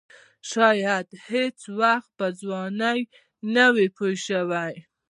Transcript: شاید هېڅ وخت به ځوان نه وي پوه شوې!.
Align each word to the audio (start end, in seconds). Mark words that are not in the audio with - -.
شاید 0.51 1.07
هېڅ 1.29 1.59
وخت 1.79 2.09
به 2.17 2.27
ځوان 2.39 2.71
نه 3.55 3.65
وي 3.73 3.87
پوه 3.95 4.13
شوې!. 4.25 4.71